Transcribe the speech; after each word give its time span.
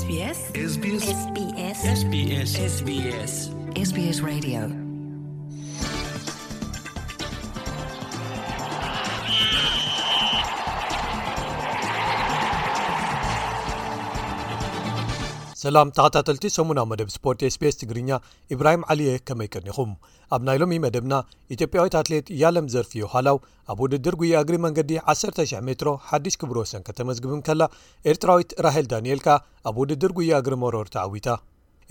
SBS 0.00 0.38
SBS 0.54 1.06
SBS 1.10 1.78
SBS 1.82 2.50
SBS 2.78 3.48
SBS 3.88 4.22
Radio 4.22 4.83
ሰላም 15.64 15.88
ተኸታተልቲ 15.96 16.46
ሰሙናዊ 16.54 16.84
መደብ 16.90 17.08
ስፖርት 17.14 17.40
ስቤስ 17.54 17.76
ትግርኛ 17.80 18.10
ኢብራሂም 18.54 18.82
ዓሊየ 18.92 19.10
ከመይቅኒኹም 19.28 19.90
ኣብ 20.34 20.42
ናይሎም 20.48 20.72
መደብና 20.84 21.14
ኢትዮጵያዊት 21.54 21.94
ኣትሌት 22.00 22.26
ያለም 22.40 22.66
ዘርፊዮ 22.74 23.04
ሃላው 23.12 23.36
ኣብ 23.72 23.78
ውድድር 23.84 24.14
ጉያ 24.20 24.40
እግሪ 24.44 24.56
መንገዲ 24.64 24.90
1,00 25.12 25.62
ሜትሮ 25.68 25.90
1ሽ 26.16 26.34
ክብሮ 26.40 26.56
ወሰን 26.64 26.84
ከተመዝግብን 26.88 27.40
ከላ 27.48 27.62
ኤርትራዊት 28.12 28.50
ራሄል 28.66 28.88
ዳንኤል 28.92 29.20
ካ 29.26 29.36
ኣብ 29.70 29.78
ውድድር 29.82 30.14
ጉያ 30.18 30.40
እግሪ 30.42 30.56
መሮር 30.64 30.88
ተዓዊታ 30.96 31.28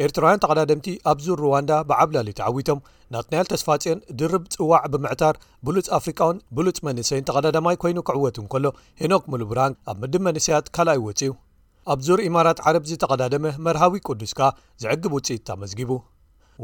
ኤርትራውያን 0.04 0.44
ተቀዳድምቲ 0.44 0.88
ኣብዙር 1.14 1.40
ሩዋንዳ 1.46 1.74
ብዓብላሊ 1.92 2.30
ተዓዊቶም 2.42 2.84
ናትንያል 3.16 3.50
ተስፋፅዮን 3.54 4.04
ድርብ 4.22 4.46
ፅዋዕ 4.58 4.84
ብምዕታር 4.96 5.36
ብሉፅ 5.70 5.90
ኣፍሪቃውን 6.00 6.42
ብሉፅ 6.60 6.80
መንሰይን 6.90 7.28
ተቀዳዳማይ 7.32 7.78
ኮይኑ 7.86 7.98
ክዕወትን 8.10 8.48
ከሎ 8.56 8.74
ሄኖክ 9.04 9.26
ሙሉብራን 9.34 9.78
ኣብ 9.94 9.98
ምድብ 10.04 10.24
መንስያት 10.30 10.68
ካልኣይ 10.78 11.02
ወፅ 11.08 11.24
ዩ 11.30 11.32
ኣብ 11.92 12.00
ዙር 12.08 12.20
ኢማራት 12.30 12.60
ዓረብ 12.68 12.84
ዝተቀዳደመ 12.90 13.46
መርሃዊ 13.66 13.94
ቅዱስ 14.08 14.32
ካ 14.38 14.42
ዝዕግብ 14.82 15.14
ውፅኢት 15.16 15.48
ኣመስጊቡ 15.56 15.90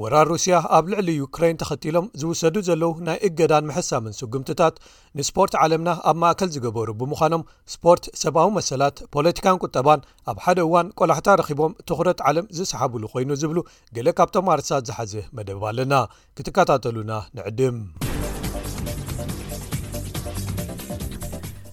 ወራር 0.01 0.27
ሩስያ 0.31 0.55
ኣብ 0.77 0.85
ልዕሊ 0.91 1.09
ዩክራይን 1.23 1.59
ተኸቲሎም 1.61 2.05
ዝውሰዱ 2.21 2.55
ዘለዉ 2.67 2.91
ናይ 3.07 3.17
እገዳን 3.27 3.67
ምሕሳምን 3.69 4.13
ስጉምትታት 4.19 4.75
ንስፖርት 5.19 5.53
ዓለምና 5.63 5.89
ኣብ 6.09 6.17
ማእከል 6.23 6.49
ዝገበሩ 6.55 6.89
ብምዃኖም 6.99 7.43
ስፖርት 7.73 8.05
ሰብኣዊ 8.23 8.49
መሰላት 8.57 8.97
ፖለቲካን 9.15 9.59
ቁጠባን 9.65 10.05
ኣብ 10.31 10.39
ሓደ 10.45 10.59
እዋን 10.67 10.93
ቆላሕታ 11.01 11.27
ረኪቦም 11.41 11.75
ትኩረት 11.91 12.21
ዓለም 12.29 12.47
ዝሰሓብሉ 12.59 13.03
ኮይኑ 13.15 13.31
ዝብሉ 13.43 13.59
ገለ 13.97 14.09
ካብ 14.19 14.31
ተማርሳት 14.37 14.85
ዝሓዘ 14.91 15.13
መደብ 15.39 15.65
ኣለና 15.71 15.93
ክትከታተሉና 16.39 17.11
ንዕድም 17.39 17.79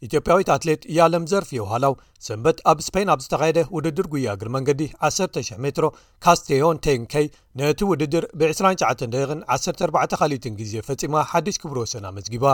ኢትዮጵያዊት 0.07 0.49
ኣትሌት 0.55 0.83
ያለም 0.97 1.23
ዘርፊ 1.31 1.51
የወህላው 1.57 1.95
ሰንበት 2.29 2.59
ኣብ 2.71 2.79
ስፓን 2.87 3.09
ኣብ 3.13 3.21
ዝተካየደ 3.25 3.59
ውድድር 3.77 4.07
ጉያ 4.15 4.29
ግር 4.41 4.49
መንገዲ 4.57 4.81
100 5.09 5.43
ሜትሮ 5.65 5.87
ካስቴዮን 6.25 6.79
ቴንከይ 6.85 7.27
ነቲ 7.61 7.79
ውድድር 7.91 8.25
ብ2914ካሊ 8.41 10.33
ግዜ 10.61 10.73
ፈፂማ 10.89 11.15
ሓዱሽ 11.31 11.57
ክብሮ 11.63 11.79
ሰን 11.93 12.05
ኣመዝጊባ 12.11 12.45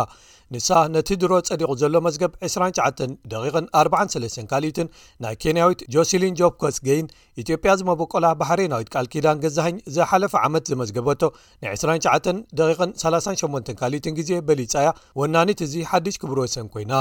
ንሳ 0.55 0.69
ነቲ 0.95 1.09
ድሮ 1.23 1.33
ፀዲቑ 1.49 1.71
ዘሎ 1.83 1.95
መዝገብ 2.07 2.33
2943 2.49 4.43
ካሊትን 4.51 4.89
ናይ 5.25 5.35
ኬንያዊት 5.45 5.81
ጆስሊን 5.95 6.35
ጆኮስ 6.41 6.77
ገይን 6.89 7.07
ኢትዮጵያ 7.45 7.73
ዝመበቆላ 7.81 8.27
ባሕሬናዊት 8.43 8.91
ቃል 8.95 9.07
ኪዳን 9.15 9.41
ገዛሃኝ 9.45 9.77
ዘሓለፈ 9.97 10.35
ዓመት 10.49 10.65
ዘመዝገበቶ 10.73 11.23
ን 11.63 11.65
2938 11.73 13.73
ካሊትን 13.81 14.15
ግዜ 14.21 14.31
በሊፃያ 14.51 14.89
ወናኒት 15.23 15.63
እዚ 15.69 15.75
ሓድሽ 15.93 16.19
ክብሮ 16.25 16.39
ወሰን 16.47 16.69
ኮይና 16.75 16.95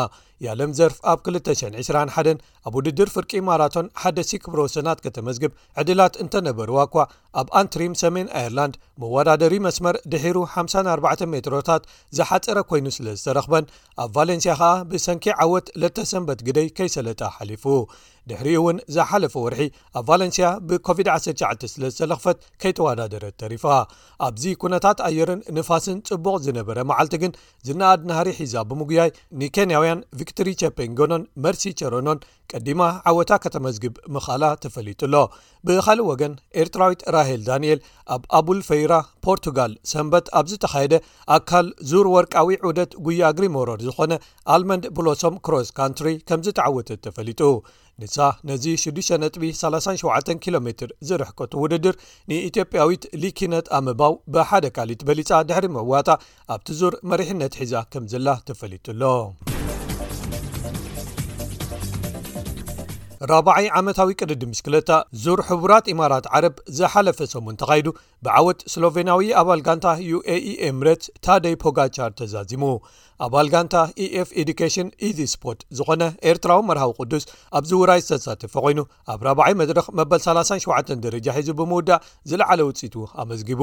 ያ 0.46 0.50
ለም 0.60 0.72
ዘርፍ 0.80 0.98
ኣብ 1.14 1.20
221 1.30 2.42
ኣብ 2.68 2.74
ውድድር 2.78 3.10
ፍርቂ 3.14 3.32
ማራቶን 3.48 3.88
ሓደ 4.02 4.20
ሲ 4.30 4.34
ክብሮ 4.44 4.60
ሰናት 4.74 5.00
ከተመዝግብ 5.06 5.52
ዕድላት 5.82 6.16
እንተነበሩዋኳ 6.24 6.96
ኣብ 7.42 7.48
ኣንትሪም 7.60 7.94
ሰሜን 8.02 8.28
ኣየርላንድ 8.40 8.76
መወዳደሪ 9.04 9.54
መስመር 9.68 9.96
ድሒሩ 10.14 10.38
54 10.58 11.26
ሜትሮታት 11.34 11.84
ዝሓፅረ 12.18 12.60
ኮይኑ 12.72 12.86
ስለ 12.98 13.08
ዝተረኽበን 13.20 13.68
ኣብ 14.04 14.12
ቫሌንስያ 14.18 14.56
ኸኣ 14.62 14.72
ብሰንኪ 14.92 15.26
ዓወት 15.46 15.70
ለተ 15.84 16.08
ሰንበት 16.12 16.42
ግደይ 16.50 16.70
ከይሰለጠ 16.80 17.22
ሓሊፉ 17.38 17.66
ድሕሪ 18.30 18.50
እውን 18.60 18.78
ዝሓለፈ 18.96 19.34
ወርሒ 19.44 19.62
ኣብ 20.00 20.04
ቫለንስያ 20.10 20.48
ብኮቪድ-19-ስለዝተለኽፈት 20.70 22.38
ከይተወዳደረት 22.62 23.34
ተሪፋ 23.44 23.64
ኣብዚ 24.28 24.44
ኩነታት 24.64 24.98
ኣየርን 25.08 25.42
ንፋስን 25.58 25.98
ጽቡቕ 26.10 26.36
ዝነበረ 26.48 26.78
መዓልቲ 26.90 27.16
ግን 27.24 27.32
ዝናኣድናሃሪ 27.70 28.28
ሒዛ 28.42 28.56
ብምጉያይ 28.72 29.10
ንኬንያውያን 29.42 30.06
ቪክትሪ 30.22 30.48
ቸፐንጎኖን 30.62 31.24
መርሲ 31.46 31.74
ቸረኖን 31.82 32.22
ቀዲማ 32.54 32.82
ዓወታ 33.10 33.32
ከተመዝግብ 33.44 33.94
ምኻላ 34.14 34.44
ተፈሊጡ 34.64 35.00
ኣሎ 35.08 35.16
ብኻልእ 35.68 36.08
ወገን 36.12 36.34
ኤርትራዊት 36.62 37.02
ራሄል 37.16 37.42
ዳንኤል 37.50 37.80
ኣብ 38.14 38.24
ኣቡልፈይራ 38.40 38.94
ፖርቱጋል 39.26 39.72
ሰንበት 39.92 40.26
ኣብዝ 40.40 40.54
ተካየደ 40.64 40.96
ኣካል 41.38 41.68
ዙር 41.92 42.08
ወርቃዊ 42.16 42.50
ዑደት 42.70 42.92
ጉያግሪሞሮር 43.08 43.80
ዝኾነ 43.88 44.14
ኣልመንድ 44.56 44.84
ብሎሶም 45.00 45.36
ክሮስ 45.48 45.70
ካንትሪ 45.80 46.10
ከምዝ 46.30 46.50
ተዓወተት 46.60 47.02
ተፈሊጡ 47.08 47.42
ንሳ 48.04 48.18
ነዚ 48.50 48.66
637 48.84 50.34
ኪሎ 50.44 50.56
ሜትር 50.68 50.90
ዝርሕቀቱ 51.08 51.54
ውድድር 51.64 51.96
ንኢትዮጵያዊት 52.30 53.04
ሊኪነት 53.24 53.66
ኣመባው 53.78 54.14
ብሓደ 54.36 54.66
ካሊት 54.76 55.02
በሊፃ 55.08 55.30
ድሕሪ 55.50 55.66
መዋጣ 55.78 56.08
ኣብቲ 56.56 56.68
ዙር 56.82 56.96
መሪሕነት 57.12 57.56
ሒዛ 57.62 57.74
ከም 57.94 58.06
ዘላ 58.14 58.28
ተፈሊጡሎ 58.50 59.02
ራብዓይ 63.30 63.66
ዓመታዊ 63.80 64.10
ቅድዲ 64.22 64.44
ምሽክለታ 64.52 64.92
ዙር 65.24 65.40
ሕቡራት 65.50 65.86
ኢማራት 65.92 66.26
ዓረብ 66.38 66.56
ዝሓለፈ 66.78 67.20
ሰሙን 67.34 67.58
ተኻይዱ 67.62 67.88
ብዓወት 68.26 68.60
ስሎቬናዊ 68.74 69.28
ኣባል 69.42 69.60
ጋንታ 69.68 69.88
ዩኤኢ 70.12 70.54
ኤምረት 70.70 71.04
ታደይ 71.26 71.56
ፖጋቻር 71.64 72.12
ተዛዚሙ 72.20 72.64
ኣባል 73.26 73.48
ጋንታ 73.54 73.74
ኤኤf 74.04 74.30
ኤዲኬሽን 74.42 74.88
ኢዝ 75.08 75.18
ስፖርት 75.34 75.60
ዝኾነ 75.78 76.04
ኤርትራዊ 76.30 76.62
መርሃዊ 76.70 76.92
ቅዱስ 77.00 77.24
ኣብዚ 77.58 77.72
ውራይ 77.82 78.00
ዝተሳትፈ 78.06 78.54
ኮይኑ 78.66 78.80
ኣብ 79.14 79.20
4ባዓይ 79.28 79.54
መድረክ 79.60 79.88
መበል37 80.00 80.90
ደረጃ 81.06 81.28
ሒዙ 81.38 81.50
ብምውዳእ 81.60 82.00
ዝለዓለ 82.30 82.60
ውፅኢቱ 82.70 82.96
ኣመዝጊቡ 83.24 83.62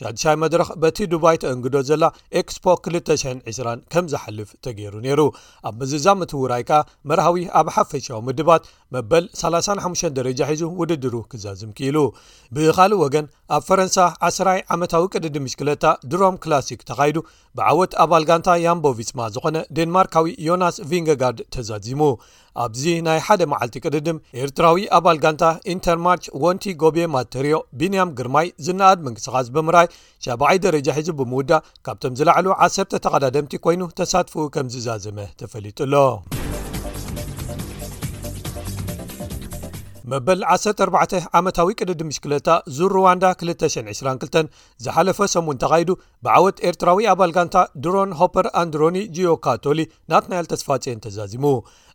ሻድሻይ 0.00 0.36
መድረክ 0.44 0.70
በቲ 0.82 0.98
ዱባይ 1.14 1.38
ተእንግዶ 1.44 1.74
ዘላ 1.90 2.04
ኤክስፖ 2.40 2.64
220 2.88 3.74
ከም 3.94 4.04
ዝሓልፍ 4.14 4.50
ተገይሩ 4.66 4.94
ነይሩ 5.06 5.20
ኣብ 5.70 5.74
መዝዛምቲውራይ 5.82 6.64
ከኣ 6.70 6.82
መርሃዊ 7.12 7.38
ኣብ 7.60 7.70
ሓፈሻዊ 7.76 8.20
ምድባት 8.28 8.66
መበል 8.96 9.24
35 9.44 10.08
ደረጃ 10.20 10.40
ሒዙ 10.52 10.62
ውድድሩ 10.82 11.14
ክዘዝም 11.32 11.72
ክኢሉ 11.80 11.96
ብካልእ 12.56 13.00
ወገን 13.06 13.26
ኣብ 13.58 13.62
ፈረንሳ 13.70 13.96
10ራይ 14.30 14.60
ዓመታዊ 14.76 15.04
ቅድዲ 15.14 15.34
ምሽክለታ 15.48 15.84
ድሮም 16.10 16.38
ክላሲክ 16.44 16.80
ተካይዱ 16.92 17.18
ብዓወት 17.58 17.92
ኣባል 18.04 18.24
ጋንታቦብ 18.30 18.96
ማ 19.18 19.26
ዝኾነ 19.34 19.56
ዴንማርካዊ 19.78 20.26
ዮናስ 20.46 20.76
ቪንገጋርድ 20.90 21.40
ተዛዚሙ 21.54 22.00
ኣብዚ 22.64 22.82
ናይ 23.06 23.18
ሓደ 23.26 23.40
መዓልቲ 23.52 23.76
ቅድድም 23.84 24.18
ኤርትራዊ 24.42 24.78
ኣባል 24.98 25.18
ጋንታ 25.24 25.44
ኢንተርማርች 25.74 26.26
ወንቲ 26.44 26.64
ጎብ 26.82 26.98
ማቴርዮ 27.16 27.54
ቢንያም 27.82 28.14
ግርማይ 28.20 28.48
ዝነኣድ 28.68 29.00
ምንቅስቃስ 29.06 29.50
ብምራይ 29.56 29.88
7ብ0ይ 30.28 30.60
ደረጃ 30.66 30.88
ሒዝ 30.98 31.10
ብምውዳእ 31.20 31.64
ካብቶም 31.88 32.18
ዝላዕሉ 32.20 32.48
1ሰ 32.68 32.88
ተቐዳደምቲ 33.04 33.54
ኮይኑ 33.66 33.82
ተሳትፉ 34.00 34.36
ከም 34.56 34.68
ዝዛዘመ 34.76 35.18
ተፈሊጡሎ 35.42 35.94
መበል 40.10 40.40
14 40.50 41.14
ዓመታዊ 41.38 41.68
ቅድዲ 41.80 42.00
ምሽክለታ 42.10 42.48
ዙር 42.76 42.92
ሩዋንዳ 42.96 43.24
222 43.42 44.50
ዝሓለፈ 44.84 45.18
ሰሙን 45.34 45.58
ተኻይዱ 45.62 45.90
ብዓወት 46.26 46.56
ኤርትራዊ 46.68 47.00
ኣባል 47.12 47.32
ጋንታ 47.36 47.56
ድሮን 47.84 48.12
ሆፐር 48.20 48.46
ኣንድሮኒ 48.62 48.96
ጂዮካቶሊ 49.16 49.46
ካቶሊ 49.88 50.08
ናትናኤል 50.12 50.46
ተስፋፅየን 50.52 51.02
ተዛዚሙ 51.06 51.44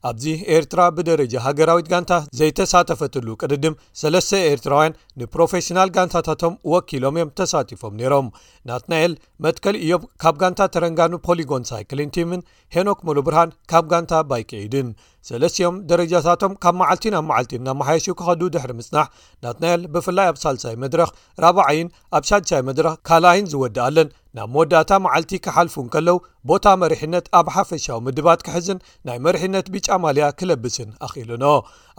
ኣብዚ 0.10 0.26
ኤርትራ 0.56 0.82
ብደረጃ 0.96 1.34
ሃገራዊት 1.46 1.88
ጋንታ 1.94 2.14
ዘይተሳተፈትሉ 2.40 3.28
ቅድድም 3.42 3.78
ሰለስተ 4.02 4.34
ኤርትራውያን 4.54 4.98
ንፕሮፌሽናል 5.22 5.92
ጋንታታቶም 5.98 6.58
ወኪሎም 6.74 7.18
እዮም 7.20 7.32
ተሳቲፎም 7.40 7.96
ነይሮም 8.02 8.28
ናትናኤል 8.70 9.14
መትከል 9.46 9.76
እዮም 9.84 10.04
ካብ 10.24 10.38
ጋንታ 10.44 10.62
ተረንጋኑ 10.76 11.12
ፖሊጎን 11.30 11.68
ሳይክሊን 11.72 12.14
ቲምን 12.18 12.44
ሄኖክ 12.78 13.02
ሙሉ 13.10 13.18
ብርሃን 13.30 13.56
ካብ 13.74 13.88
ጋንታ 13.94 14.14
ባይክዒድን 14.32 14.90
ሰለስትዮም 15.30 15.76
ደረጃታቶም 15.90 16.54
ካብ 16.64 16.76
መዓልቲን 16.80 17.16
ኣብ 17.20 17.26
መዓልቲን 17.30 17.64
ናብመሓየሹ 17.68 18.08
ካኸዱ 18.20 18.42
ድሕሪ 18.56 18.72
ምጽናሕ 18.80 19.08
ናት 19.44 19.58
ናይል 19.64 19.84
ብፍላይ 19.94 20.28
ኣብ 20.32 20.38
ሳልሳይ 20.44 20.76
መድረኽ 20.84 21.10
ራባዓይን 21.46 21.92
ኣብ 22.18 22.24
ሻድቻይ 22.32 22.64
መድረኽ 22.72 22.96
ካላይን 23.10 23.48
ዝወድእ 23.54 23.84
ኣለን 23.86 24.10
ናብ 24.38 24.48
መወዳእታ 24.54 24.92
መዓልቲ 25.06 25.34
ክሓልፉን 25.46 25.88
ከለው 25.94 26.18
ቦታ 26.50 26.66
መሪሕነት 26.82 27.26
ኣብ 27.40 27.48
ሓፈሻዊ 27.56 27.98
ምድባት 28.06 28.40
ክሕዝን 28.46 28.80
ናይ 29.08 29.18
መሪሕነት 29.26 29.68
ቢጫ 29.74 29.88
ማልያ 30.04 30.28
ክለብስን 30.40 30.90
ኣኺኢሉኖ 31.06 31.46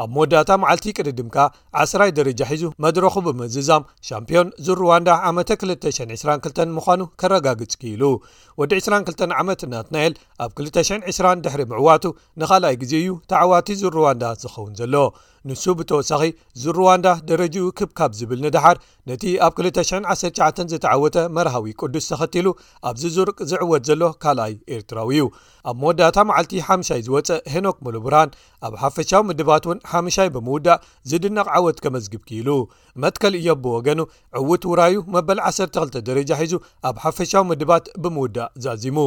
ኣብ 0.02 0.08
መወዳእታ 0.14 0.50
መዓልቲ 0.62 0.86
ቅድድምካ 0.98 1.36
10ራይ 1.82 2.10
ደረጃ 2.18 2.40
ሒዙ 2.52 2.64
መድረኹ 2.84 3.14
ብምዝዛም 3.26 3.86
ሻምፒዮን 4.08 4.48
ዙሩዋንዳ 4.68 5.08
ዓመተ 5.28 5.50
222 5.72 6.74
ምዃኑ 6.78 7.00
ከረጋግጽ 7.22 7.72
ክኢሉ 7.82 8.02
ወዲ 8.62 8.72
22 8.82 9.28
ዓመት 9.42 9.62
ናትናኤል 9.74 10.16
ኣብ 10.46 10.50
220 10.64 11.36
ድሕሪ 11.46 11.62
ምዕዋቱ 11.74 12.04
ንኻልኣይ 12.42 12.78
ግዜ 12.82 12.92
እዩ 13.02 13.14
ተዓዋቲ 13.32 13.68
ዙሩዋንዳ 13.84 14.24
ዝኸውን 14.42 14.74
ዘሎ 14.82 14.94
ንሱ 15.48 15.64
ብተወሳኺ 15.78 16.20
እዚሩዋንዳ 16.56 17.06
ደረጂኡ 17.30 17.64
ክብካብ 17.78 18.12
ዝብል 18.18 18.38
ንድሓር 18.44 18.76
ነቲ 19.08 19.24
ኣብ 19.46 19.52
219 19.64 20.70
ዝተዓወተ 20.72 21.16
መርሃዊ 21.36 21.66
ቅዱስ 21.80 22.04
ተኸቲሉ 22.12 22.46
ኣብዚ 22.88 23.02
ዙርቅ 23.16 23.36
ዝዕወት 23.50 23.82
ዘሎ 23.88 24.02
ካልኣይ 24.22 24.54
ኤርትራዊ 24.76 25.10
እዩ 25.16 25.24
ኣብ 25.70 25.76
መወዳታ 25.82 26.16
መዓልቲ 26.30 26.54
ሓምሻይ 26.68 27.02
ዝወፀእ 27.08 27.42
ሄኖክ 27.54 27.76
ሙሉብራን 27.88 28.32
ኣብ 28.68 28.72
ሓፈሻዊ 28.84 29.20
ምድባት 29.30 29.66
እውን 29.68 29.82
ሓምሻይ 29.90 30.30
ብምውዳእ 30.36 30.80
ዝድነቕ 31.12 31.46
ዓወት 31.58 31.78
ከመዝግብ 31.84 32.22
ኪኢሉ 32.30 32.48
መትከል 33.02 33.34
እዮ 33.40 33.48
ብወገኑ 33.64 34.00
ዕውት 34.40 34.64
ውራዩ 34.72 34.96
መበል 35.16 35.38
12 35.52 36.00
ደረጃ 36.08 36.32
ሒዙ 36.44 36.54
ኣብ 36.90 36.96
ሓፈሻዊ 37.04 37.44
ምድባት 37.50 37.86
ብምውዳእ 38.04 38.50
ዛዚሙ 38.66 38.98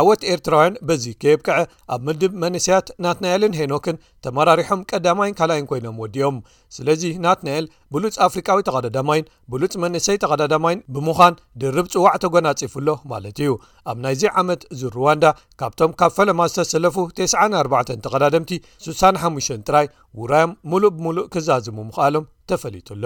ዓወት 0.00 0.20
ኤርትራውያን 0.32 0.74
በዚ 0.88 1.04
ከየብ 1.22 1.40
ክዐ 1.46 1.58
ኣብ 1.94 2.00
ምድብ 2.08 2.32
መንስያት 2.42 2.88
ናትናኤልን 3.04 3.56
ሄኖክን 3.60 3.96
ተመራሪሖም 4.24 4.84
ቀዳማይን 4.92 5.36
ካልኣይ 5.38 5.62
ኮይኖም 5.80 5.96
ወዲኦም 6.02 6.36
ስለዚ 6.76 7.02
ናትንኤል 7.24 7.64
ብሉፅ 7.92 8.14
ኣፍሪቃዊ 8.26 8.58
ተቐዳዳማይን 8.68 9.26
ብሉፅ 9.52 9.72
መንእሰይ 9.84 10.16
ተቐዳዳማይን 10.22 10.80
ብምዃን 10.94 11.34
ድርብ 11.60 11.86
ፅዋዕ 11.94 12.12
ተጎናፂፉሎ 12.24 12.88
ማለት 13.12 13.36
እዩ 13.44 13.50
ኣብ 13.90 13.96
ናይዚ 14.04 14.22
ዓመት 14.42 14.60
እዚ 14.74 14.82
ሩዋንዳ 14.96 15.24
ካብቶም 15.62 15.92
ካብ 16.00 16.12
ፈለማ 16.18 16.40
ዝተሰለፉ 16.52 16.96
94 17.22 17.94
ተቐዳደምቲ 18.06 18.52
65 18.88 19.54
ጥራይ 19.68 19.88
ውራዮም 20.22 20.52
ሙሉእ 20.72 20.92
ብምሉእ 20.96 21.26
ክዛዝሙ 21.34 21.76
ምኽኣሎም 21.88 22.28
ተፈሊጡሎ 22.52 23.04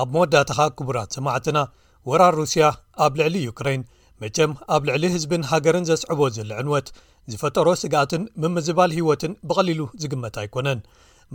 ኣብ 0.00 0.08
መወዳእታኻ 0.14 0.60
ክቡራት 0.76 1.10
ሰማዕትና 1.16 1.58
ወራር 2.08 2.34
ሩስያ 2.40 2.64
ኣብ 3.04 3.12
ልዕሊ 3.20 3.34
ዩክሬን 3.48 3.80
መቸም 4.22 4.50
ኣብ 4.74 4.82
ልዕሊ 4.88 5.04
ህዝብን 5.14 5.42
ሃገርን 5.50 5.86
ዘስዕቦ 5.90 6.20
ዘሎ 6.36 6.50
ዕንወት 6.60 6.88
ዝፈጠሮ 7.32 7.68
ስጋኣትን 7.82 8.22
ምምዝባል 8.42 8.90
ህይወትን 8.96 9.32
ብቐሊሉ 9.48 9.80
ዝግመት 10.02 10.36
ኣይኰነን 10.42 10.80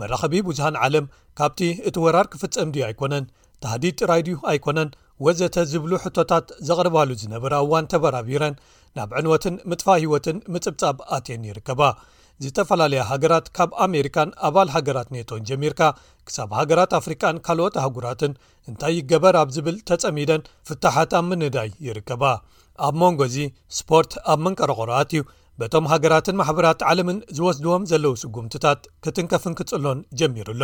መራኸቢ 0.00 0.34
ብዙሃን 0.48 0.76
ዓለም 0.84 1.04
ካብቲ 1.38 1.60
እቲ 1.88 1.96
ወራር 2.04 2.26
ክፍጸም 2.32 2.72
ድዩ 2.74 2.82
ኣይኮነን 2.90 3.24
ተሃዲድ 3.64 3.94
ጥራይ 4.02 4.22
ድዩ 4.26 4.36
ኣይኮነን 4.52 4.90
ወዘተ 5.26 5.56
ዝብሉ 5.72 5.92
ሕቶታት 6.04 6.46
ዘቕርባሉ 6.68 7.08
ዝነበረ 7.22 7.52
እዋን 7.66 7.86
ተበራቢረን 7.92 8.54
ናብ 8.98 9.10
ዕንወትን 9.20 9.54
ምጥፋ 9.70 9.86
ህይወትን 10.02 10.36
ምጽብጻብ 10.52 10.96
ኣትየን 11.16 11.42
ይርከባ 11.48 11.80
ዝተፈላለያ 12.44 13.02
ሃገራት 13.10 13.46
ካብ 13.56 13.70
ኣሜሪካን 13.84 14.30
ኣባል 14.46 14.68
ሃገራት 14.76 15.08
ኔቶን 15.14 15.44
ጀሚርካ 15.48 15.82
ክሳብ 16.26 16.50
ሃገራት 16.58 16.90
ኣፍሪቃን 16.98 17.36
ካልኦት 17.46 17.74
ኣህጉራትን 17.82 18.32
እንታይ 18.70 18.94
ይገበር 19.00 19.34
ኣብ 19.42 19.48
ዝብል 19.56 19.76
ተጸሚደን 19.90 20.42
ፍታሓት 20.68 21.12
ኣብ 21.18 21.24
ምንዳይ 21.30 21.70
ይርከባ 21.86 22.24
ኣብ 22.86 22.94
መንጎ 23.02 23.20
እዚ 23.30 23.38
ስፖርት 23.78 24.14
ኣብ 24.32 24.40
መንቀረ 24.46 24.72
እዩ 25.06 25.22
በቶም 25.60 25.84
ሃገራትን 25.92 26.36
ማሕበራት 26.40 26.80
ዓለምን 26.90 27.18
ዝወስድዎም 27.36 27.86
ዘለዉ 27.92 28.12
ስጉምትታት 28.22 28.80
ክትንከፍን 29.04 29.54
ክጽሎን 29.60 30.00
ጀሚሩ 30.20 30.48
ኣሎ 30.54 30.62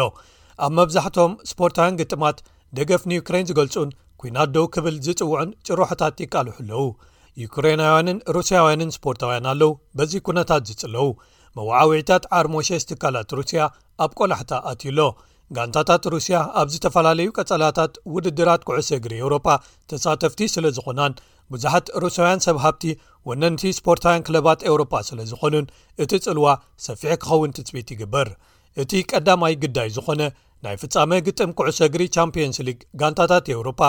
ኣብ 0.67 0.73
መብዛሕቶም 0.79 1.33
ስፖርታውያን 1.51 1.99
ግጥማት 2.01 2.41
ደገፍ 2.79 3.03
ንዩክሬን 3.13 3.49
ዝገልጹን 3.51 3.91
ኩናት 4.23 4.51
ዶው 4.57 4.67
ክብል 4.75 4.97
ዝጽውዕን 5.07 5.49
ጭሩሕታት 5.67 6.21
ይቃልሑ 6.25 6.53
ኣለዉ 6.65 6.83
ዩክሬናውያንን 7.41 8.19
ሩስያውያንን 8.37 8.95
ስፖርታውያን 8.97 9.47
ኣለው 9.53 9.71
በዚ 9.99 10.13
ኩነታት 10.27 10.63
ዝጽለዉ 10.71 11.07
መወዓውዒታት 11.57 12.25
ዓርሞሸስ 12.39 12.87
ትካላት 12.91 13.31
ሩስያ 13.39 13.63
ኣብ 14.05 14.13
ቆላሕታ 14.19 14.53
ኣትዩሎ 14.71 15.01
ጋንታታት 15.57 16.05
ሩስያ 16.15 16.37
ኣብ 16.61 16.69
ዝተፈላለዩ 16.75 17.29
ቀጸላታት 17.39 17.95
ውድድራት 18.15 18.63
ኩዕሶ 18.69 18.89
እግሪ 18.99 19.13
ኤውሮፓ 19.25 19.47
ተሳተፍቲ 19.91 20.41
ስለ 20.55 20.67
ዝኾናን 20.77 21.15
ብዙሓት 21.55 21.87
ሩስያውያን 22.03 22.43
ሰብ 22.47 22.59
ሃብቲ 22.65 22.85
ወነንቲ 23.29 23.65
ስፖርታውያን 23.81 24.25
ክለባት 24.29 24.61
ኤውሮፓ 24.71 24.93
ስለ 25.09 25.19
ዝኾኑን 25.33 25.67
እቲ 26.05 26.13
ጽልዋ 26.27 26.47
ሰፊሕ 26.87 27.13
ክኸውን 27.25 27.55
ትፅቢት 27.59 27.91
ይግበር 27.95 28.31
እቲ 28.85 28.93
ቀዳማይ 29.13 29.55
ግዳይ 29.65 29.91
ዝኾነ 29.97 30.21
ናይ 30.67 30.77
ፍጻመ 30.83 31.11
ግጥም 31.27 31.51
ኩዕሶ 31.61 31.79
እግሪ 31.91 32.03
ቻምፕንስ 32.17 32.59
ሊግ 32.69 32.81
ጋንታታት 33.03 33.47
ኤውሮፓ 33.57 33.81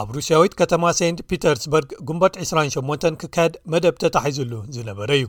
ኣብ 0.00 0.08
ሩስያዊት 0.16 0.54
ከተማ 0.60 0.84
ሴንት 0.98 1.18
ፒተርስበርግ 1.30 1.90
ጉንበት 2.08 2.34
28 2.44 3.14
ክካየድ 3.20 3.54
መደብ 3.72 3.94
ተታሒዙሉ 4.02 4.52
ዝነበረ 4.76 5.10
እዩ 5.18 5.26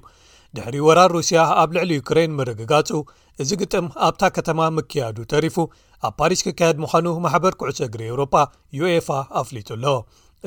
ድሕሪ 0.57 0.75
ወራር 0.87 1.11
ሩስያ 1.17 1.39
ኣብ 1.61 1.69
ልዕሊ 1.75 1.91
ዩክረይን 1.99 2.33
ምርግጋፁ 2.39 2.89
እዚ 3.41 3.49
ግጥም 3.61 3.87
ኣብታ 4.07 4.21
ከተማ 4.35 4.59
ምክያዱ 4.77 5.17
ተሪፉ 5.33 5.57
ኣብ 6.07 6.13
ፓሪስ 6.21 6.41
ክካየድ 6.47 6.77
ምዃኑ 6.83 7.05
ማሕበር 7.25 7.53
ኩዕሰ 7.61 7.79
ግሪ 7.93 8.03
ኤውሮፓ 8.11 8.33
ዩኤፋ 8.79 9.09
ኣፍሊጡ 9.41 9.69
ኣሎ 9.77 9.85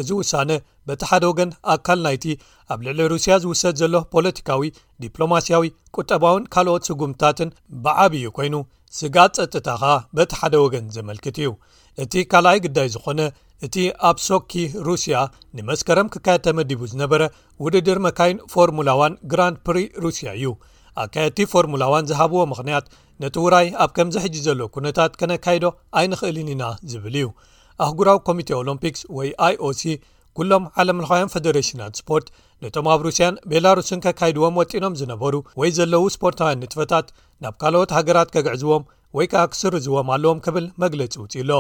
እዚ 0.01 0.09
ውሳነ 0.21 0.51
በቲ 0.89 1.03
ሓደ 1.11 1.25
ወገን 1.31 1.51
ኣካል 1.75 1.99
ናይቲ 2.07 2.25
ኣብ 2.73 2.81
ልዕሊ 2.87 3.01
ሩስያ 3.13 3.35
ዝውሰድ 3.45 3.75
ዘሎ 3.83 3.95
ፖለቲካዊ 4.15 4.65
ዲፕሎማስያዊ 5.05 5.65
ቁጠባውን 5.99 6.45
ካልኦት 6.55 6.85
ስጉምትታትን 6.89 7.51
ብዓብዩ 7.85 8.27
ኮይኑ 8.37 8.55
ስጋ 8.99 9.17
ፀጥታ 9.39 9.69
ኸ 9.83 9.87
በቲ 10.19 10.33
ሓደ 10.41 10.55
ወገን 10.67 10.87
ዘመልክት 10.99 11.37
እዩ 11.43 11.51
እቲ 12.05 12.15
ካልኣይ 12.33 12.59
ግዳይ 12.67 12.89
ዝኾነ 12.95 13.19
እቲ 13.67 13.77
ኣብ 14.09 14.19
ሶኪ 14.27 14.53
ሩስያ 14.87 15.17
ንመስከረም 15.57 16.09
ክካየድ 16.13 16.43
ተመዲቡ 16.47 16.81
ዝነበረ 16.93 17.23
ውድድር 17.65 17.99
መካይን 18.07 18.39
ፎርሙላዋን 18.53 19.15
ግራን 19.33 19.55
ፕሪ 19.67 19.79
ሩስያ 20.05 20.29
እዩ 20.39 20.53
ኣካየድቲ 21.03 21.41
ፎርሙላዋን 21.53 22.09
ዝሃብዎ 22.11 22.41
ምኽንያት 22.53 22.87
ነቲ 23.23 23.37
ውራይ 23.45 23.67
ኣብ 23.83 23.91
ከም 23.97 24.09
ዝሕጂ 24.15 24.35
ዘሎ 24.47 24.61
ኩነታት 24.77 25.13
ከነካይዶ 25.21 25.65
ኣይንኽእልን 26.01 26.49
ኢና 26.55 26.65
ዝብል 26.93 27.17
እዩ 27.21 27.27
ኣህጉራዊ 27.87 28.19
ኮሚቴ 28.29 28.49
ኦሎምፒክስ 28.63 29.03
ወይ 29.19 29.29
ኣይኦሲ 29.47 29.83
ኩሎም 30.39 30.65
ዓለምልኻያን 30.81 31.33
ፌደሬሽናት 31.35 31.95
ስፖርት 32.01 32.27
ነቶም 32.65 32.87
ኣብ 32.95 33.01
ሩስያን 33.07 33.39
ቤላሩስን 33.51 34.03
ከካይድዎም 34.07 34.59
ወጢኖም 34.61 34.97
ዝነበሩ 35.01 35.35
ወይ 35.61 35.71
ዘለዉ 35.79 36.05
ስፖርታውያን 36.17 36.61
ንጥፈታት 36.65 37.07
ናብ 37.45 37.55
ካልኦት 37.63 37.93
ሃገራት 37.99 38.29
ከግዕዝዎም 38.35 38.85
ወይ 39.17 39.27
ከዓ 39.31 39.45
ክስርዝዎም 39.53 40.09
ኣለዎም 40.15 40.41
ክብል 40.45 40.67
መግለፂ 40.83 41.13
ውፅኢ 41.23 41.39
ኣሎ 41.45 41.51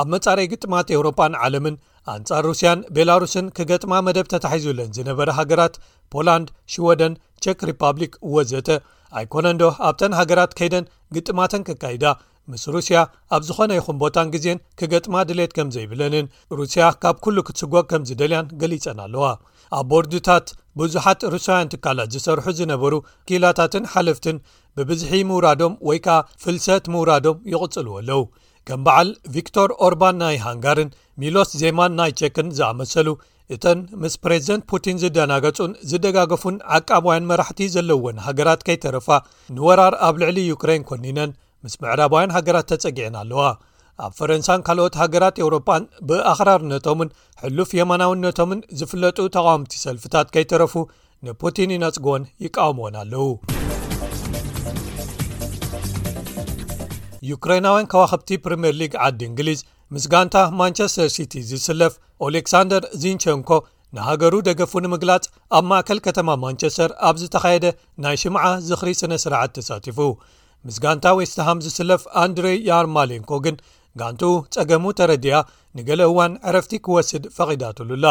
ኣብ 0.00 0.06
መጻረይ 0.14 0.46
ግጥማት 0.52 0.88
ኤውሮጳን 0.94 1.32
ዓለምን 1.44 1.76
ኣንጻር 2.14 2.42
ሩስያን 2.48 2.80
ቤላሩስን 2.96 3.46
ክገጥማ 3.56 3.92
መደብ 4.06 4.26
ተታሒዙለን 4.32 4.90
ዝነበረ 4.96 5.28
ሃገራት 5.38 5.74
ፖላንድ 6.14 6.48
ሽወደን 6.72 7.14
ቸክ 7.44 7.60
ሪፓብሊክ 7.70 8.12
ወዘተ 8.34 8.68
ኣይኮነንዶ 9.20 9.62
ኣብተን 9.88 10.16
ሃገራት 10.20 10.52
ከይደን 10.58 10.88
ግጥማተን 11.16 11.64
ክካይዳ 11.68 12.04
ምስ 12.50 12.62
ሩስያ 12.74 12.98
ኣብ 13.36 13.42
ዝኾነ 13.48 13.70
ይኹም 13.78 13.96
ቦታን 14.02 14.28
ግዜን 14.34 14.62
ክገጥማ 14.80 15.14
ድሌት 15.30 15.52
ከም 15.56 15.70
ዘይብለንን 15.74 16.30
ሩስያ 16.58 16.84
ካብ 17.02 17.16
ኩሉ 17.24 17.36
ክትስጎግ 17.48 17.86
ከም 17.90 18.02
ዝደልያን 18.08 18.52
ገሊፀን 18.60 19.00
ኣለዋ 19.06 19.24
ኣብ 19.76 19.84
ቦርድታት 19.92 20.46
ብዙሓት 20.80 21.20
ሩሳውያን 21.32 21.70
ትካላት 21.72 22.10
ዝሰርሑ 22.14 22.46
ዝነበሩ 22.58 22.94
ኪላታትን 23.28 23.84
ሓለፍትን 23.92 24.36
ብብዝሒ 24.76 25.12
ምውራዶም 25.30 25.74
ወይ 25.88 25.98
ከኣ 26.04 26.16
ፍልሰት 26.42 26.84
ምውራዶም 26.94 27.38
ይቕጽልዎ 27.52 27.94
ኣለዉ 28.02 28.20
ከም 28.68 28.80
በዓል 28.86 29.08
ቪክቶር 29.34 29.70
ኦርባን 29.86 30.16
ናይ 30.22 30.36
ሃንጋርን 30.46 30.90
ሚሎስ 31.22 31.50
ዜማን 31.62 31.92
ናይ 32.00 32.10
ቸክን 32.20 32.48
ዝኣመሰሉ 32.58 33.08
እተን 33.56 33.78
ምስ 34.00 34.14
ፕሬዚደንት 34.24 34.64
ፑቲን 34.70 34.96
ዝደናገጹን 35.02 35.70
ዝደጋገፉን 35.90 36.56
ዓቃባውያን 36.78 37.28
መራሕቲ 37.30 37.68
ዘለወን 37.74 38.18
ሃገራት 38.26 38.62
ከይተረፋ 38.68 39.08
ንወራር 39.56 39.94
ኣብ 40.08 40.16
ልዕሊ 40.22 40.38
ዩክሬን 40.52 40.84
ኰኒነን 40.92 41.32
ምስ 41.64 41.76
ምዕራባውያን 41.84 42.34
ሃገራት 42.36 42.68
ተጸጊዐን 42.72 43.16
ኣለዋ 43.22 43.44
ኣብ 44.06 44.12
ፈረንሳን 44.18 44.60
ካልኦት 44.66 44.94
ሃገራት 45.00 45.36
ኤውሮጳን 45.44 45.84
ብኣኽራርነቶምን 46.08 47.08
ሕሉፍ 47.42 47.70
የማናውነቶምን 47.78 48.60
ዝፍለጡ 48.78 49.16
ተቃውምቲ 49.36 49.72
ሰልፍታት 49.86 50.26
ከይተረፉ 50.34 50.74
ንፑቲን 51.26 51.70
ይነፅግዎን 51.74 52.24
ይቃወምዎን 52.44 52.96
ኣለዉ 53.00 53.22
ዩክራይናውያን 57.30 57.88
ከዋኸብቲ 57.92 58.30
ፕሪምየር 58.44 58.76
ሊግ 58.82 58.92
ዓዲ 59.06 59.20
እንግሊዝ 59.30 59.60
ምስ 59.94 60.04
ጋንታ 60.12 60.36
ማንቸስተር 60.60 61.08
ሲቲ 61.16 61.32
ዝስለፍ 61.50 61.94
ኦሌክሳንደር 62.26 62.84
ዚንቸንኮ 63.02 63.50
ንሃገሩ 63.96 64.34
ደገፉ 64.48 64.72
ንምግላጽ 64.84 65.26
ኣብ 65.58 65.64
ማእከል 65.70 66.00
ከተማ 66.06 66.30
ማንቸስተር 66.44 66.90
ኣብ 67.08 67.16
ዝተኻየደ 67.22 67.66
ናይ 68.04 68.16
ሽምዓ 68.22 68.44
ዝኽሪ 68.68 68.92
ስነ 69.00 69.12
ስርዓት 69.24 69.52
ተሳቲፉ 69.58 69.98
ምስ 70.68 70.78
ጋንታ 70.84 71.06
ዌስትሃም 71.20 71.58
ዝስለፍ 71.66 72.02
ኣንድሬ 72.22 72.46
ያርማሌንኮ 72.70 73.30
ግን 73.46 73.56
ጋንቲኡ 74.00 74.32
ጸገሙ 74.54 74.84
ተረዲያ 74.98 75.36
ንገለ 75.76 76.00
እዋን 76.10 76.32
ዕረፍቲ 76.48 76.72
ክወስድ 76.86 77.24
ፈቒዳትሉላ 77.36 78.06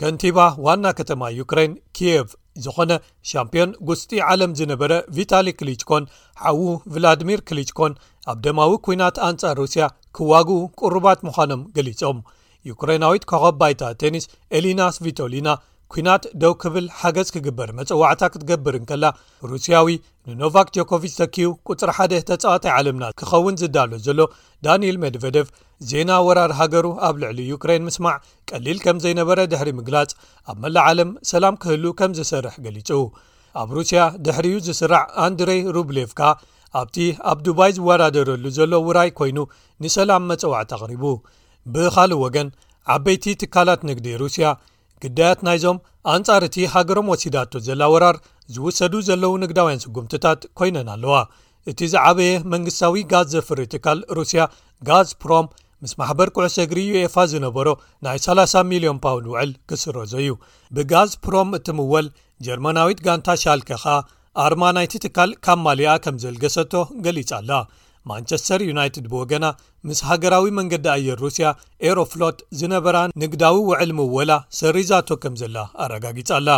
ከንቲባ 0.00 0.38
ዋና 0.66 0.86
ከተማ 0.98 1.22
ዩክሬን 1.40 1.72
ኪየቭ 1.96 2.28
ዝኾነ 2.64 2.92
ሻምፒዮን 3.30 3.70
ጉስጢ 3.88 4.10
ዓለም 4.32 4.52
ዝነበረ 4.58 4.92
ቪታሊ 5.16 5.48
ክሊችኮን 5.60 6.04
ሓዉ 6.42 6.60
ቪላድሚር 6.94 7.40
ክሊችኮን 7.48 7.94
ኣብ 8.32 8.38
ደማዊ 8.46 8.72
ኩናት 8.86 9.16
አንጻር 9.28 9.56
ሩስያ 9.62 9.84
ክዋግኡ 10.18 10.58
ቅርባት 10.80 11.20
ምዃኖም 11.28 11.62
ገሊፆም 11.78 12.20
ዩክሬናዊት 12.70 13.24
ከቐባይታ 13.32 13.82
ተኒስ 14.02 14.24
ኤሊናስ 14.58 14.96
ቪቶሊና 15.06 15.48
ኩናት 15.94 16.24
ደው 16.42 16.52
ክብል 16.62 16.86
ሓገዝ 17.00 17.28
ክግበር 17.34 17.68
መጽዋዕታ 17.78 18.22
ክትገብርንከላ 18.34 19.04
ሩስያዊ 19.50 19.88
ንኖቫክ 20.28 20.68
ጆኮቪች 20.76 21.12
ተኪው 21.20 21.50
ቁፅሪ 21.70 21.90
ሓደ 21.98 22.12
ተጻዋታይ 22.30 22.72
ዓለምና 22.78 23.04
ክኸውን 23.20 23.58
ዝዳሎ 23.60 23.92
ዘሎ 24.06 24.18
ዳንኤል 24.66 24.96
መድቨደቭ 25.04 25.46
ዜና 25.90 26.10
ወራር 26.26 26.52
ሃገሩ 26.60 26.86
ኣብ 27.08 27.16
ልዕሊ 27.22 27.38
ዩክራይን 27.52 27.86
ምስማዕ 27.90 28.16
ቀሊል 28.50 28.78
ከም 28.84 28.98
ዘይነበረ 29.06 29.38
ድሕሪ 29.54 29.70
ምግላጽ 29.78 30.10
ኣብ 30.50 30.56
መላእ 30.64 30.84
ዓለም 30.90 31.10
ሰላም 31.32 31.56
ክህሉ 31.64 31.84
ከም 32.00 32.12
ዝሰርሕ 32.18 32.54
ገሊጹ 32.66 32.90
ኣብ 33.62 33.68
ሩስያ 33.78 34.00
ድሕርኡ 34.24 34.54
ዝስራዕ 34.68 35.04
ኣንድሬይ 35.26 35.60
ሩብሌቭካ 35.76 36.20
ኣብቲ 36.80 36.96
ኣብ 37.30 37.38
ዱባይ 37.46 37.70
ዝወዳደረሉ 37.76 38.44
ዘሎ 38.58 38.72
ውራይ 38.88 39.10
ኮይኑ 39.18 39.38
ንሰላም 39.84 40.24
መጽዋዕቲ 40.30 40.70
ኣቕሪቡ 40.78 41.04
ብኻልእ 41.74 42.18
ወገን 42.24 42.48
ዓበይቲ 42.94 43.24
ትካላት 43.42 43.80
ንግዲ 43.90 44.06
ሩስያ 44.22 44.48
ግዳያት 45.02 45.40
ናይዞም 45.46 45.78
ኣንጻር 46.12 46.42
እቲ 46.48 46.56
ሃገሮም 46.74 47.10
ወሲዳቶ 47.12 47.52
ዘላወራር 47.66 48.16
ዝውሰዱ 48.54 48.94
ዘለዉ 49.08 49.32
ንግዳውያን 49.42 49.82
ስጉምትታት 49.84 50.40
ኮይነን 50.58 50.88
ኣለዋ 50.94 51.14
እቲ 51.70 51.80
ዝዓበየ 51.92 52.32
መንግስታዊ 52.52 52.96
ጋዝ 53.12 53.26
ዘፍሪ 53.34 53.60
ትካል 53.72 53.98
ሩስያ 54.18 54.42
ጋዝ 54.88 55.08
ፕሮም 55.22 55.46
ምስ 55.84 55.92
ማሕበር 56.00 56.28
ኩዕሰ 56.36 56.56
እግሪ 56.66 56.78
ዩኤፋ 56.90 57.16
ዝነበሮ 57.32 57.68
ናይ 58.04 58.18
30 58.26 58.70
,ልዮን 58.82 58.98
ፓውንድ 59.04 59.26
ውዕል 59.32 59.50
ክስረዞ 59.70 60.12
እዩ 60.22 60.30
ብጋዝ 60.76 61.10
ፕሮም 61.24 61.48
እትምወል 61.58 62.06
ጀርመናዊት 62.46 63.00
ጋንታ 63.06 63.28
ሻልከ 63.42 63.70
ኸኣ 63.82 63.96
ኣርማ 64.44 64.62
ናይቲ 64.76 64.94
ትካል 65.04 65.30
ካብ 65.46 65.58
ማልኣ 65.66 65.92
ከም 66.04 66.16
ዘልገሰቶ 66.22 66.72
ገሊጽ 67.04 67.30
ኣለ 67.40 67.50
ማንቸስተር 68.10 68.60
ዩናይትድ 68.70 69.06
ብወገና 69.12 69.46
ምስ 69.88 70.00
ሃገራዊ 70.08 70.46
መንገዲ 70.58 70.86
ኣየር 70.96 71.18
ሩስያ 71.24 71.46
ኤሮፍሎት 71.90 72.38
ዝነበራ 72.60 72.96
ንግዳዊ 73.22 73.56
ውዕል 73.70 73.90
ምወላ 73.98 74.32
ሰሪዛቶ 74.60 75.08
ከም 75.22 75.34
ዘላ 75.42 75.56
ኣረጋጊጻ 75.84 76.30
ኣላ 76.40 76.50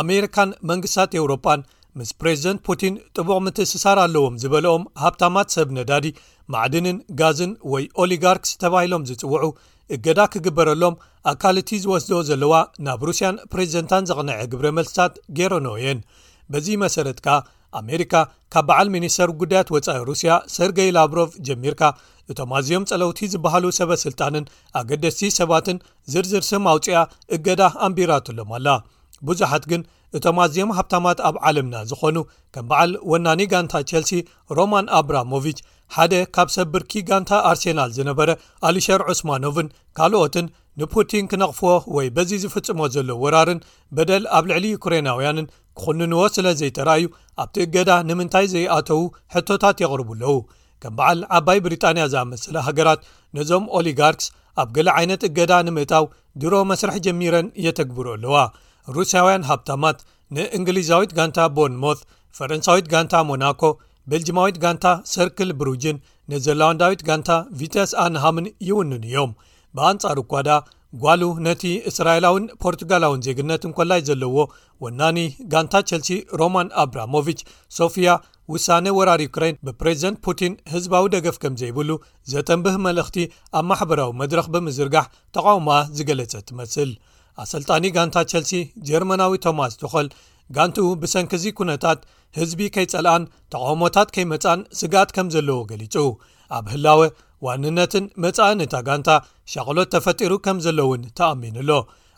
ኣሜሪካን 0.00 0.50
መንግስታት 0.70 1.10
ኤውሮጳን 1.18 1.60
ምስ 1.98 2.10
ፕሬዚደንት 2.20 2.60
ፑቲን 2.66 2.94
ጥቡቕ 3.16 3.38
ምትእስሳር 3.44 3.98
ኣለዎም 4.02 4.34
ዝበልኦም 4.42 4.82
ሃብታማት 5.02 5.48
ሰብ 5.56 5.68
ነዳዲ 5.78 6.06
ማዕድንን 6.52 6.98
ጋዝን 7.20 7.52
ወይ 7.72 7.84
ኦሊጋርክስ 8.02 8.50
ተባሂሎም 8.62 9.06
ዝጽውዑ 9.08 9.40
እገዳ 9.94 10.20
ክግበረሎም 10.32 10.94
ኣካልእቲ 11.30 11.70
ዝወስዶ 11.84 12.12
ዘለዋ 12.30 12.54
ናብ 12.86 13.00
ሩስያን 13.08 13.36
ፕሬዚደንታን 13.52 14.08
ዘቕንዐ 14.10 14.36
ግብረ 14.52 14.66
መልስታት 14.78 15.14
ገይረኖ 15.38 15.68
የን 15.84 16.00
በዚ 16.52 16.68
መሰረት 16.84 17.18
ከኣ 17.26 17.34
ኣሜሪካ 17.80 18.12
ካብ 18.52 18.64
በዓል 18.68 18.88
ሚኒስተር 18.94 19.30
ጉዳያት 19.40 19.70
ወፃኢ 19.74 19.98
ሩስያ 20.08 20.32
ሰርገይ 20.56 20.90
ላብሮቭ 20.96 21.30
ጀሚርካ 21.46 21.82
እቶም 22.32 22.50
ኣዝዮም 22.58 22.86
ጸለውቲ 22.90 23.18
ዝበሃሉ 23.32 23.64
ስልጣንን 24.04 24.44
ኣገደስቲ 24.80 25.22
ሰባትን 25.40 25.78
ዝርዝር 26.12 26.44
ስም 26.50 26.64
ኣውፅያ 26.72 26.98
እገዳ 27.36 27.60
ኣንቢራትሎም 27.86 28.52
ኣላ 28.58 28.68
ብዙሓት 29.28 29.64
ግን 29.72 29.82
እቶም 30.18 30.36
ኣዝዮም 30.44 30.70
ሃብታማት 30.78 31.18
ኣብ 31.28 31.36
ዓለምና 31.48 31.74
ዝኾኑ 31.90 32.18
ከም 32.54 32.66
በዓል 32.70 32.92
ወናኒ 33.12 33.40
ጋንታ 33.52 33.74
ቸልሲ 33.90 34.12
ሮማን 34.58 34.86
ኣብራሞቭች 34.98 35.58
ሓደ 35.96 36.14
ካብ 36.36 36.48
ብርኪ 36.72 36.92
ጋንታ 37.10 37.30
ኣርሴናል 37.50 37.90
ዝነበረ 37.98 38.30
ኣሊሸር 38.68 39.02
ዑስማኖቭን 39.12 39.68
ካልኦትን 39.98 40.48
ንፑቲን 40.80 41.28
ክነቕፍዎ 41.30 41.70
ወይ 41.96 42.06
በዚ 42.16 42.30
ዝፍጽሞ 42.42 42.80
ዘሎ 42.94 43.08
ወራርን 43.22 43.60
በደል 43.96 44.24
ኣብ 44.36 44.44
ልዕሊ 44.50 44.64
ዩክሬናውያንን 44.74 45.46
ክኽንንዎ 45.80 46.22
ስለ 46.36 46.46
ዘይተራእዩ 46.60 47.04
ኣብቲ 47.42 47.56
እገዳ 47.66 47.90
ንምንታይ 48.08 48.46
ዘይኣተዉ 48.54 49.00
ሕቶታት 49.34 49.80
የቕርቡ 49.84 50.08
ኣለዉ 50.16 50.32
ከም 50.82 50.94
በዓል 50.98 51.20
ዓባይ 51.38 51.58
ብሪጣንያ 51.64 52.02
ዝኣመሰለ 52.12 52.56
ሃገራት 52.66 53.00
ነዞም 53.36 53.64
ኦሊጋርክስ 53.78 54.26
ኣብ 54.62 54.68
ገለ 54.76 54.88
ዓይነት 54.98 55.22
እገዳ 55.28 55.52
ንምእታው 55.66 56.04
ድሮ 56.42 56.54
መስርሕ 56.70 56.96
ጀሚረን 57.06 57.48
እየተግብሩ 57.60 58.06
ኣለዋ 58.16 58.36
ሩስያውያን 58.96 59.46
ሃብታማት 59.50 59.98
ንእንግሊዛዊት 60.36 61.10
ጋንታ 61.18 61.38
ቦንሞት 61.56 62.00
ፈረንሳዊት 62.38 62.86
ጋንታ 62.94 63.14
ሞናኮ 63.28 63.62
ቤልጅማዊት 64.10 64.58
ጋንታ 64.64 64.86
ሰርክል 65.12 65.50
ብሩጅን 65.60 65.96
ነዘርላንዳዊት 66.32 67.00
ጋንታ 67.08 67.30
ቪተስ 67.60 67.90
ኣንሃምን 68.04 68.46
ይውንን 68.68 69.02
እዮም 69.08 69.32
ብኣንጻር 69.76 70.18
እኳዳ 70.24 70.50
ጓሉ 71.02 71.22
ነቲ 71.46 71.62
እስራኤላዊን 71.90 72.44
ፖርቱጋላዊን 72.62 73.22
ዜግነት 73.26 73.62
እንኮላይ 73.68 74.00
ዘለዎ 74.08 74.36
ወናኒ 74.84 75.18
ጋንታ 75.52 75.74
ቸልሲ 75.90 76.08
ሮማን 76.40 76.68
ኣብራሃሞቭች 76.82 77.40
ሶፊያ 77.78 78.12
ውሳነ 78.52 78.86
ወራር 78.98 79.20
ዩኩራይን 79.26 79.58
ብፕሬዚደንት 79.66 80.18
ፑቲን 80.26 80.52
ህዝባዊ 80.74 81.04
ደገፍ 81.14 81.36
ከም 81.42 81.56
ዘይብሉ 81.60 81.90
ዘተንብህ 82.32 82.76
መልእኽቲ 82.86 83.18
ኣብ 83.58 83.64
ማሕበራዊ 83.72 84.12
መድረኽ 84.22 84.46
ብምዝርጋሕ 84.54 85.06
ተቃውማ 85.38 85.68
ዝገለፀት 85.98 86.46
ትመስል 86.50 86.92
ኣሰልጣኒ 87.44 87.84
ጋንታ 87.98 88.16
ቸልሲ 88.32 88.52
ጀርመናዊ 88.88 89.32
ቶማስ 89.46 89.74
ትኮል 89.82 90.08
ጋንቲኡ 90.56 90.86
ብሰንኪዚ 91.02 91.44
ኩነታት 91.60 92.00
ህዝቢ 92.38 92.60
ከይጸልኣን 92.76 93.24
ተቃውሞታት 93.52 94.08
ከይመፅን 94.16 94.60
ስጋት 94.80 95.10
ከም 95.18 95.26
ዘለዎ 95.34 95.60
ገሊጹ 95.72 95.94
ኣብ 96.56 96.64
ህላወ 96.74 97.00
ዋንነትን 97.46 98.04
መጻእን 98.22 98.60
እታ 98.64 98.74
ጋንታ 98.88 99.10
ሸቅሎት 99.52 99.88
ተፈጢሩ 99.94 100.32
ከም 100.44 100.58
ዘሎ 100.64 100.78
እውን 100.88 101.02
ተኣሚኑሎ 101.18 101.70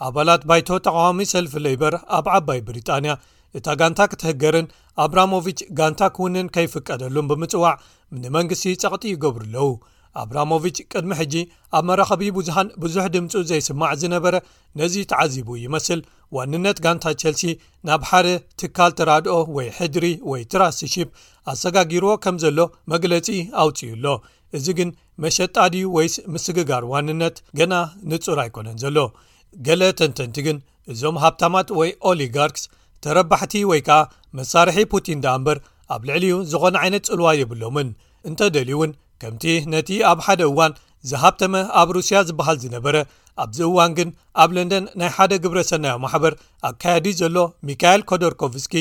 ኣባላት 0.06 0.42
ባይቶ 0.50 0.68
ተቃዋሚ 0.86 1.18
ሰልፊ 1.32 1.54
ለይበር 1.66 1.94
ኣብ 2.18 2.26
ዓባይ 2.36 2.60
ብሪጣንያ 2.66 3.14
እታ 3.58 3.66
ጋንታ 3.80 4.00
ክትህገርን 4.10 4.66
ኣብራሞቭች 5.04 5.60
ጋንታ 5.78 6.02
ክውንን 6.16 6.50
ከይፍቀደሉን 6.54 7.28
ብምጽዋዕ 7.30 7.74
ምንመንግስቲ 8.14 8.64
ጸቕጢ 8.82 9.02
ይገብሩ 9.12 9.42
ኣለዉ 9.54 9.66
ኣብራሞቭች 10.22 10.76
ቅድሚ 10.92 11.10
ሕጂ 11.18 11.34
ኣብ 11.78 11.84
መራኸቢ 11.88 12.22
ብዙሃን 12.36 12.68
ብዙሕ 12.82 13.04
ድምፁ 13.14 13.32
ዘይስማዕ 13.50 13.90
ዝነበረ 14.02 14.34
ነዚ 14.78 14.94
ተዓዚቡ 15.10 15.50
ይመስል 15.64 16.00
ዋንነት 16.36 16.78
ጋንታ 16.84 17.04
ቸልሲ 17.22 17.42
ናብ 17.88 18.02
ሓደ 18.10 18.28
ትካል 18.60 18.92
ትራድኦ 19.00 19.36
ወይ 19.56 19.68
ሕድሪ 19.78 20.06
ወይ 20.30 20.42
ትራስቲ 20.54 20.82
ሺፕ 20.94 21.10
ኣሰጋጊርዎ 21.52 22.12
ከም 22.24 22.36
ዘሎ 22.44 22.58
መግለጺ 22.94 23.28
ኣውፅዩኣሎ 23.64 24.04
እዚ 24.58 24.66
ግን 24.78 24.90
መሸጣ 25.24 25.56
ድዩ 25.72 25.84
ወይስ 25.96 26.14
ምስግጋር 26.34 26.82
ዋንነት 26.92 27.36
ገና 27.58 27.74
ንጹር 28.10 28.38
ኣይኮነን 28.44 28.76
ዘሎ 28.82 28.96
ገለ 29.66 29.82
ተንተንቲ 29.98 30.36
ግን 30.46 30.58
እዞም 30.92 31.16
ሃብታማት 31.24 31.68
ወይ 31.78 31.90
ኦሊጋርክስ 32.10 32.64
ተረባሕቲ 33.04 33.54
ወይ 33.70 33.80
ከኣ 33.86 34.00
መሳርሒ 34.38 34.78
ፑቲን 34.92 35.22
ዳ 35.24 35.34
እምበር 35.38 35.58
ኣብ 35.94 36.02
ልዕሊኡ 36.08 36.34
ዝኾነ 36.50 36.74
ዓይነት 36.82 37.04
ጽልዋ 37.08 37.28
የብሎምን 37.40 37.88
እንተደልዩ 38.28 38.74
እውን 38.78 38.90
ከምቲ 39.22 39.44
ነቲ 39.74 39.90
ኣብ 40.10 40.18
ሓደ 40.26 40.42
እዋን 40.50 40.72
ዝሃብተመ 41.10 41.54
ኣብ 41.80 41.88
ሩስያ 41.96 42.16
ዝበሃል 42.28 42.56
ዝነበረ 42.64 42.96
ኣብዚ 43.42 43.58
እዋን 43.70 43.92
ግን 43.98 44.08
ኣብ 44.42 44.50
ለንደን 44.56 44.84
ናይ 45.00 45.10
ሓደ 45.16 45.30
ግብረ 45.44 45.58
ሰናዮ 45.70 45.94
ማሕበር 46.04 46.34
ኣካየዲ 46.70 47.06
ዘሎ 47.20 47.36
ሚካኤል 47.68 48.02
ኮዶርኮቭስኪ 48.10 48.72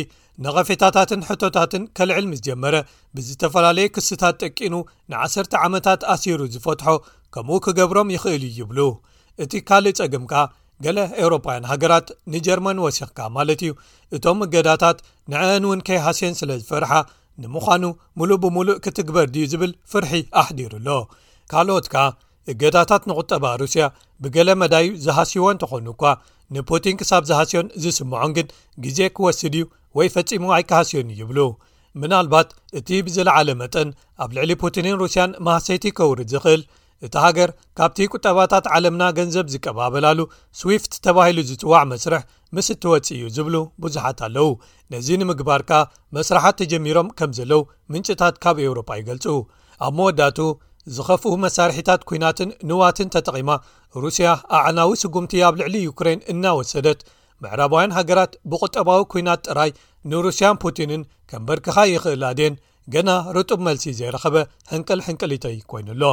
ንቐፌታታትን 0.43 1.21
ሕቶታትን 1.29 1.83
ከልዕል 1.97 2.25
ምስ 2.31 2.41
ጀመረ 2.47 2.75
ብዝተፈላለየ 3.15 3.87
ክስታት 3.95 4.35
ጠቂኑ 4.43 4.75
ንዓሰርተ 5.11 5.53
ዓመታት 5.67 6.01
ኣሲሩ 6.13 6.39
ዝፈትሖ 6.53 6.87
ከምኡ 7.35 7.57
ክገብሮም 7.65 8.11
ይኽእል 8.15 8.43
እዩ 8.49 8.59
ይብሉ 8.61 8.79
እቲ 9.43 9.51
ካልእ 9.69 9.95
ጸግም 9.99 10.23
ከኣ 10.31 10.43
ገለ 10.85 10.97
ኤውሮፓውያን 11.23 11.67
ሃገራት 11.71 12.07
ንጀርመን 12.33 12.77
ወሲኽካ 12.85 13.19
ማለት 13.37 13.61
እዩ 13.65 13.73
እቶም 14.17 14.39
እገዳታት 14.45 14.97
ንኣአን 15.31 15.65
እውን 15.67 15.81
ከይሃስዮን 15.87 16.37
ስለ 16.39 16.49
ዝፈርሓ 16.61 16.91
ንምዃኑ 17.43 17.83
ሙሉእ 18.21 18.39
ብምሉእ 18.45 18.79
ክትግበር 18.85 19.27
ድዩ 19.33 19.45
ዝብል 19.53 19.73
ፍርሒ 19.91 20.13
ኣሕዲሩኣሎ 20.41 20.87
ካልኦት 21.53 21.85
ከኣ 21.93 22.05
እገዳታት 22.53 23.03
ንቁጠባ 23.09 23.45
ሩስያ 23.63 23.83
ብገለ 24.23 24.49
መዳዩ 24.61 24.87
ዝሃስዎ 25.07 25.47
እንተኾኑ 25.55 25.85
እኳ 25.95 26.03
ንፑቲን 26.55 26.95
ክሳብ 27.01 27.23
ዝሃስዮን 27.31 27.67
ዝስምዖን 27.83 28.31
ግን 28.37 28.47
ግዜ 28.85 28.99
ክወስድ 29.17 29.55
እዩ 29.59 29.65
ወይ 29.97 30.07
ፈጺሙ 30.15 30.43
ኣይከሃስዮን 30.57 31.07
ይብሉ 31.19 31.39
ምናልባት 32.01 32.49
እቲ 32.79 32.89
ብዝለዓለ 33.05 33.49
መጠን 33.61 33.89
ኣብ 34.23 34.29
ልዕሊ 34.37 34.51
ፑቲንን 34.63 34.99
ሩስያን 35.01 35.31
ማህሰይቲ 35.47 35.85
ከውርድ 35.97 36.27
ዝኽእል 36.33 36.61
እቲ 37.05 37.15
ሃገር 37.23 37.49
ካብቲ 37.77 37.99
ቁጠባታት 38.13 38.65
ዓለምና 38.75 39.03
ገንዘብ 39.17 39.45
ዝቀባበላሉ 39.53 40.19
ስዊፍት 40.59 40.93
ተባሂሉ 41.05 41.37
ዝጽዋዕ 41.49 41.81
መስርሕ 41.91 42.21
ምስ 42.55 42.67
እትወፅ 42.73 43.07
እዩ 43.15 43.23
ዝብሉ 43.35 43.55
ብዙሓት 43.83 44.19
ኣለዉ 44.27 44.47
ነዚ 44.93 45.07
ንምግባርካ 45.21 45.71
መስራሓት 46.17 46.57
ተጀሚሮም 46.61 47.09
ከም 47.19 47.31
ዘለው 47.39 47.61
ምንጭታት 47.93 48.35
ካብ 48.45 48.57
ኤውሮጳ 48.65 48.89
ይገልጹ 49.01 49.25
ኣብ 49.87 49.93
መወዳቱ 49.99 50.39
ዝኸፍኡ 50.95 51.31
መሳርሒታት 51.45 52.01
ኩናትን 52.09 52.51
ንዋትን 52.69 53.09
ተጠቒማ 53.15 53.49
ሩስያ 54.03 54.27
ኣዕናዊ 54.59 54.91
ስጉምቲ 55.03 55.33
ኣብ 55.47 55.55
ልዕሊ 55.61 55.75
ዩክሬን 55.89 56.19
እናወሰደት 56.33 56.99
ምዕራባውያን 57.43 57.95
ሃገራት 57.97 58.31
ብቁጠባዊ 58.51 58.99
ኩናት 59.13 59.41
ጥራይ 59.49 59.71
ንሩስያን 60.11 60.59
ፑቲንን 60.63 61.01
ከም 61.31 61.43
በርክኻ 61.47 61.77
ይኽእል 61.93 62.23
ኣዴን 62.31 62.55
ገና 62.93 63.09
ርጡብ 63.37 63.59
መልሲ 63.67 63.85
ዘይረኸበ 63.99 64.35
ሕንቅል 64.71 65.01
ሕንቅሊተይ 65.07 65.57
ኮይኑኣሎ 65.71 66.03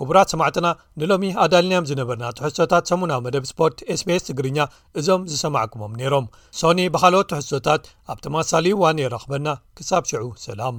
ክቡራት 0.00 0.28
8ዕትና 0.34 0.66
ንሎሚ 1.00 1.24
ኣዳልንያም 1.44 1.88
ዝነበርና 1.90 2.26
ትሕቶታት 2.38 2.88
ሰሙናዊ 2.90 3.18
መደብ 3.26 3.44
ስፖርት 3.50 3.78
sps 3.98 4.22
ትግርኛ 4.28 4.58
እዞም 5.02 5.26
ዝሰማዕኩሞም 5.32 5.92
ነይሮም 6.00 6.30
ሶኒ 6.62 6.80
ብሃልኦት 6.96 7.30
ትሕቶታት 7.34 7.84
ኣብቶማሳሊ 8.14 8.68
እዋን 8.78 9.02
የረኽበና 9.04 9.48
ክሳብ 9.80 10.06
ሽዑ 10.12 10.24
ሰላም 10.48 10.78